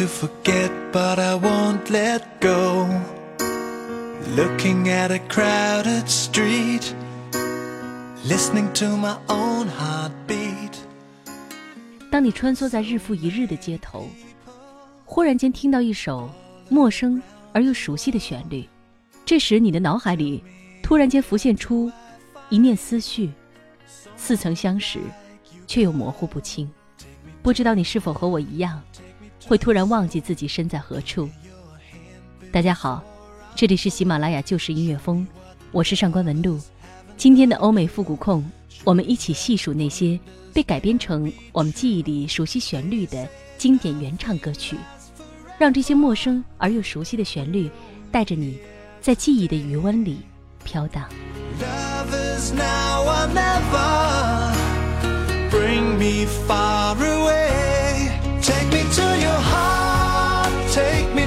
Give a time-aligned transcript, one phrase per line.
[0.00, 2.88] To forget, but I won't let go.
[4.34, 6.94] Looking at a crowded street,
[8.24, 10.78] listening to my own heartbeat.
[12.10, 14.08] 当你穿梭在日复一日的街头，
[15.04, 16.30] 忽然间听到一首
[16.68, 17.20] 陌生
[17.52, 18.66] 而又熟悉的旋律，
[19.26, 20.42] 这时你的脑海里
[20.82, 21.90] 突然间浮现出
[22.48, 23.30] 一念思绪，
[24.16, 24.98] 似曾相识，
[25.66, 26.70] 却又模糊不清。
[27.42, 28.82] 不知道你是否和我一样？
[29.46, 31.28] 会突然忘记自己身在何处。
[32.52, 33.02] 大家好，
[33.54, 35.26] 这里是喜马拉雅旧时音乐风，
[35.72, 36.60] 我是上官文露。
[37.16, 38.44] 今天的欧美复古控，
[38.84, 40.20] 我们一起细数那些
[40.52, 44.76] 被改编成我们记忆里熟悉旋律的经典原唱歌曲，
[45.58, 47.70] 让这些陌生而又熟悉的旋律
[48.12, 48.58] 带着你，
[49.00, 50.20] 在记忆的余温里
[50.62, 51.08] 飘荡。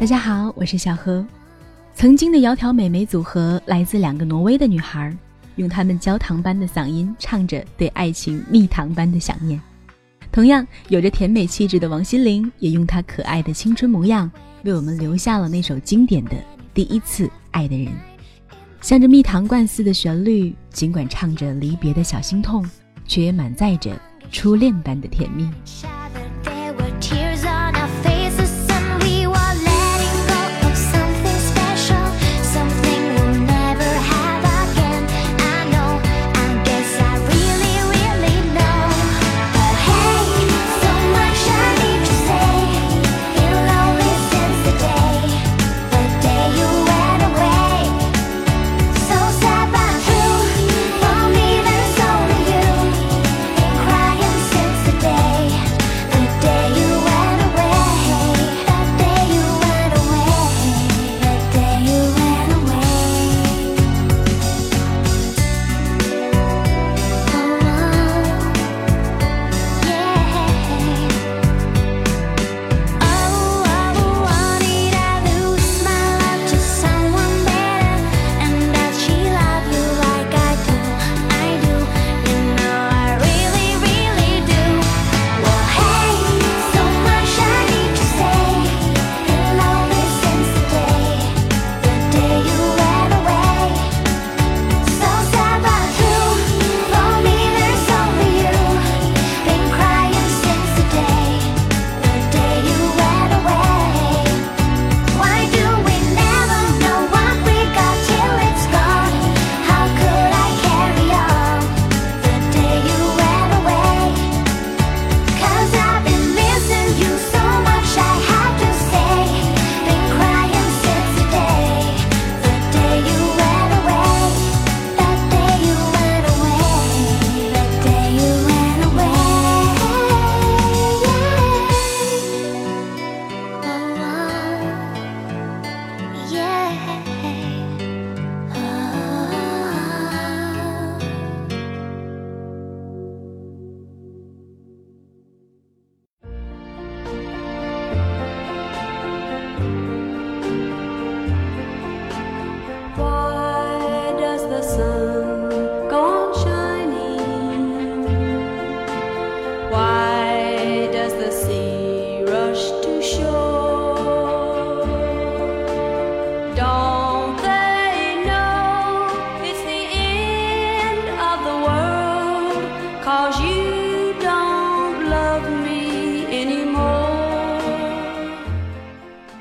[0.00, 1.22] 大家好，我是小何。
[1.94, 5.14] 曾经的窈窕美眉组合来自两个挪威的女孩，
[5.56, 9.60] 用她们焦糖般的嗓音唱着对爱情蜜糖般的想念。
[10.32, 14.32] 同样有着甜美气质的王心凌，也用她可爱的青春模样，
[14.64, 16.30] 为我们留下了那首经典的
[16.72, 17.88] 《第一次爱的人》。
[18.80, 22.66] 像着蜜糖罐似的旋律，尽管唱着离别的小心痛，
[23.06, 23.94] 却也满载着
[24.32, 25.46] 初恋般的甜蜜。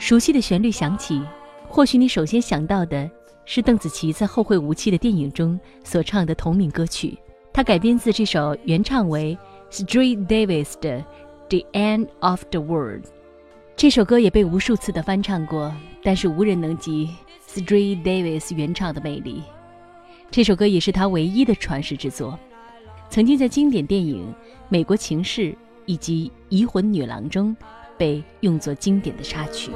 [0.10, 1.22] 熟悉的旋律响起，
[1.68, 3.08] 或许你首先想到的
[3.46, 7.16] 是邓紫棋在《后会无期》的电影中所唱的同名歌曲。
[7.54, 9.38] 它改编自这首原唱为
[9.70, 10.98] Street Davis 的
[11.48, 13.04] 《The End of the World》。
[13.76, 15.72] 这首歌也被无数次的翻唱过，
[16.02, 17.12] 但是无人能及
[17.48, 19.44] Street Davis 原唱的魅力。
[20.32, 22.36] 这首歌也是他唯一的传世之作，
[23.12, 24.34] 曾经在经典电影
[24.70, 25.52] 《美国情事》
[25.86, 27.56] 以及《移魂女郎》中
[28.00, 29.69] 被用作经典的插曲。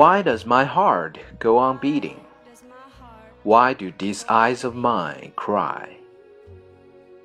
[0.00, 2.24] Why does my heart go on beating?
[3.42, 5.98] Why do these eyes of mine cry?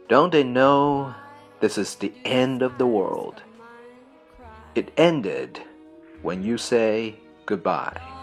[0.09, 1.15] Don't they know
[1.61, 3.41] this is the end of the world?
[4.75, 5.61] It ended
[6.21, 8.01] when you say goodbye."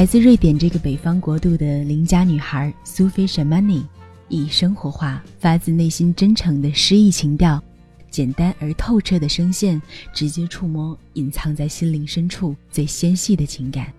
[0.00, 3.84] 来自瑞典这个北方国度的邻家女孩苏菲·舍曼尼，
[4.30, 7.62] 以生活化、发自内心、真诚的诗意情调，
[8.10, 9.78] 简单而透彻的声线，
[10.14, 13.92] 直接触摸隐藏在心灵深处最纤细的情感。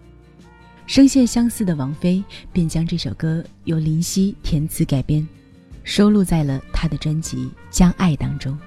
[0.88, 5.27] 声线相似的王菲便将这首歌由林夕填词改编，
[5.84, 7.38] 收录在了她的专辑
[7.70, 8.58] 《将爱》当中，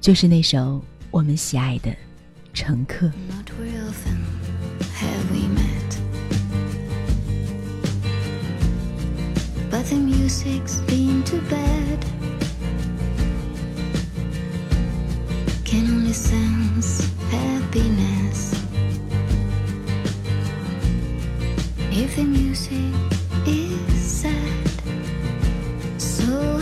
[0.00, 1.90] 就是那首我们喜爱的
[2.54, 3.08] 《乘客》。
[9.72, 11.98] But the music's been too bad.
[15.64, 18.52] Can only sense happiness
[21.90, 22.92] if the music
[23.46, 24.68] is sad.
[25.96, 26.61] So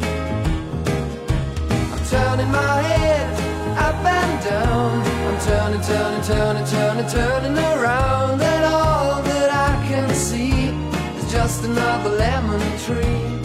[2.11, 3.29] Turning my head
[3.77, 5.01] up and down.
[5.27, 10.75] I'm turning, turning, turning, turning, turning around, and all that I can see
[11.17, 13.39] is just another lemon tree.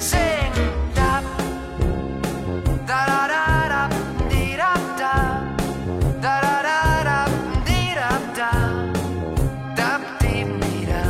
[0.00, 0.50] Sing,
[0.98, 1.22] da,
[2.90, 3.82] da da da da,
[4.28, 5.14] dee da da,
[6.24, 7.18] da da da da,
[7.68, 8.50] dee da da,
[9.76, 11.04] da dee dee da.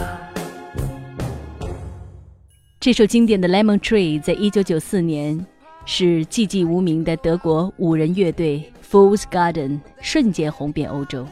[2.79, 5.47] 这首经典的《Lemon Tree》在一九九四年
[5.87, 11.27] 是寂寂无名的德国五人乐队 Fools Garden 瞬间红遍欧洲。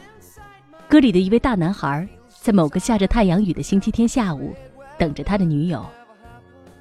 [0.87, 4.53] 歌里的一位大男孩在某个下着太阳雨的星期天下午，
[4.97, 5.83] 等着他的女友。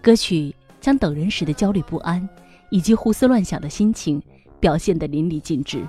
[0.03, 2.29] 歌曲将等人时的焦虑不安
[2.71, 4.23] 以及胡思乱想的心情
[4.61, 5.83] 表现得淋漓尽致。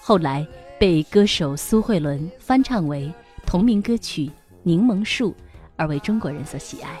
[0.00, 0.46] 后来
[0.78, 3.10] 被歌手苏慧伦翻唱为
[3.46, 4.26] 同名歌曲
[4.62, 5.30] 《柠檬树》，
[5.76, 7.00] 而为中国人所喜爱。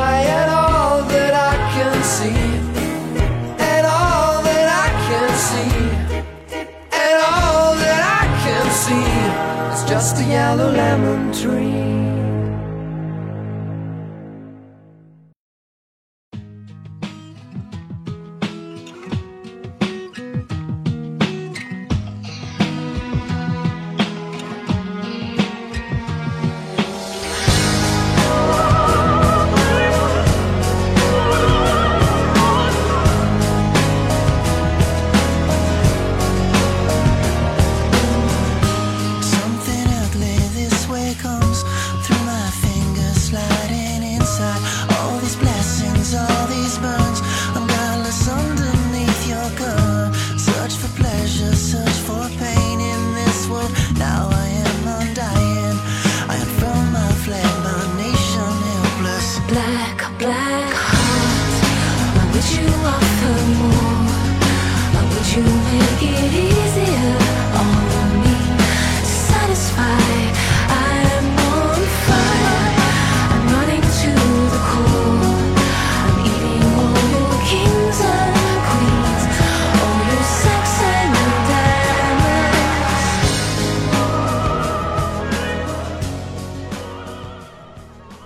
[10.51, 12.00] Yellow lemon tree.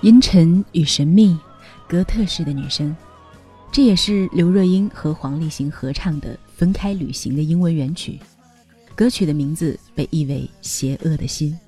[0.06, 1.36] 阴沉与神秘，
[1.88, 2.96] 哥特式的女声，
[3.72, 8.20] 这也是刘若英和黄立行合唱的《分开旅行》的英文原曲。
[8.94, 11.60] 歌曲的名字被译为“邪恶的心”，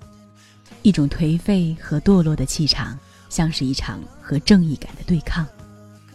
[0.83, 2.95] 一种颓废和堕落的气场，
[3.27, 5.43] 像是一场和正义感的对抗。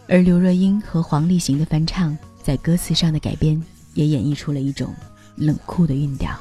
[0.07, 3.61] 而刘若英和黄立行的翻唱，在歌词上的改编，
[3.95, 4.95] 也演绎出了一种
[5.35, 6.39] 冷酷的韵调。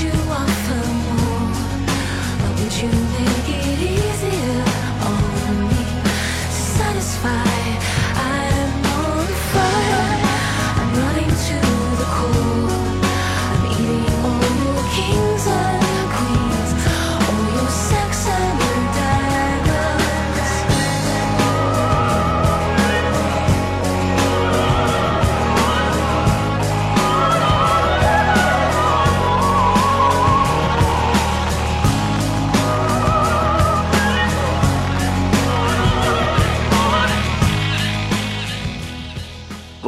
[0.00, 1.52] You offer more?
[2.40, 3.11] Why would you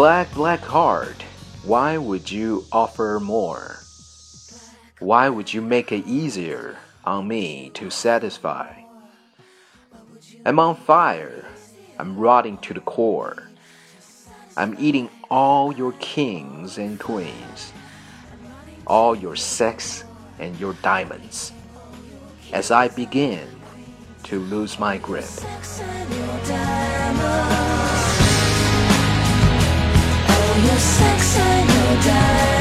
[0.04, 1.22] Black, black heart,
[1.62, 3.78] why would you offer more?
[4.98, 8.82] Why would you make it easier on me to satisfy?
[10.44, 11.46] I'm on fire,
[11.98, 13.48] I'm rotting to the core.
[14.58, 17.72] I'm eating all your kings and queens,
[18.86, 20.04] all your sex
[20.38, 21.50] and your diamonds,
[22.52, 23.48] as I begin
[24.24, 25.24] to lose my grip
[30.62, 32.53] your sex, and your that.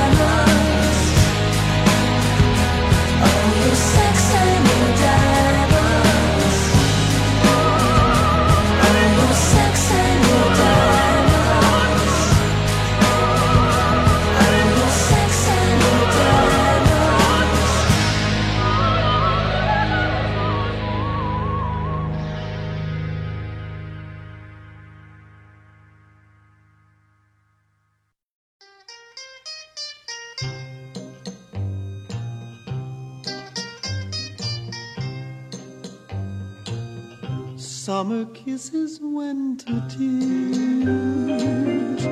[38.53, 42.03] Kisses, winter tears.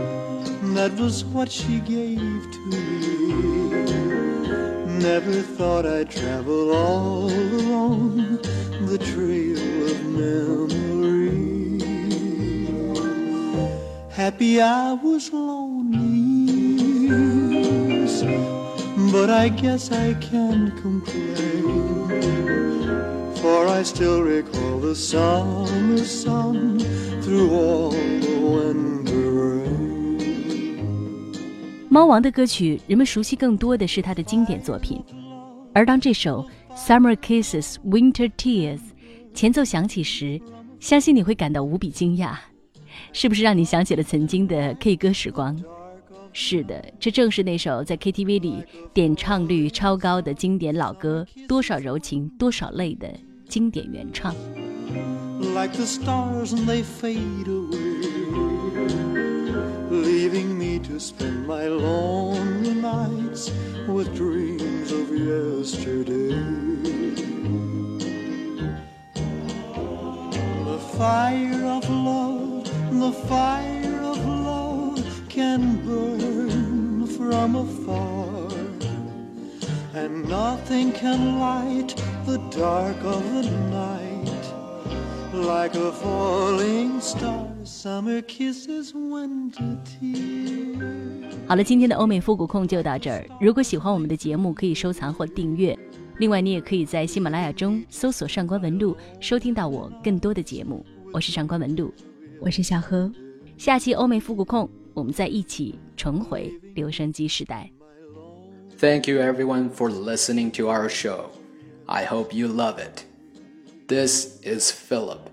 [0.73, 2.79] That was what she gave to me.
[5.03, 8.39] Never thought I'd travel all along
[8.89, 9.59] the trail
[9.91, 11.83] of memory.
[14.09, 17.07] Happy I was lonely,
[19.11, 22.60] but I guess I can't complain.
[23.41, 26.77] For I still recall the summer sun
[27.23, 30.19] through all the winter rain.
[31.89, 35.03] 猫王的歌曲，人们熟悉更多的是他的经典作品，
[35.73, 36.45] 而当这首
[36.77, 38.77] 《Summer Kisses, Winter Tears》
[39.33, 40.39] 前奏响起时，
[40.79, 42.35] 相信你会感到无比惊讶，
[43.11, 45.59] 是不是让你想起了曾经的 K 歌时光？
[46.31, 53.11] 是的，这正是那首在 KTV 里点唱率超高的经典老歌《多少柔情多少泪》的
[53.50, 54.34] 经典原唱。
[55.38, 58.00] like the stars and they fade away,
[59.90, 63.50] leaving me to spend my lonely nights
[63.88, 66.28] with dreams of yesterday.
[70.64, 72.64] The fire of love,
[73.00, 78.48] the fire of love can burn from afar,
[79.94, 84.30] and nothing can light the dark of the night
[85.32, 87.46] like a falling star.
[87.64, 91.32] Summer kisses, winter tears.
[91.46, 93.24] 好了，今天的欧美复古控就到这儿。
[93.40, 95.78] 如果喜欢我们的节目，可以收藏或订阅。
[96.18, 100.84] 另外，你也可以在喜马拉雅中搜索“上官文露”，收听到我更多的节目。
[101.12, 101.92] 我是上官文露，
[102.40, 103.10] 我是小何。
[103.56, 107.70] 下期欧美复古控，我们再一起重回留声机时代。
[108.78, 111.26] Thank you everyone for listening to our show.
[111.91, 113.03] I hope you love it.
[113.89, 115.29] This is Philip.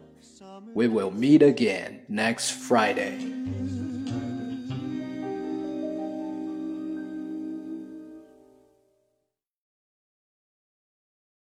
[0.75, 3.38] We will meet again next Friday.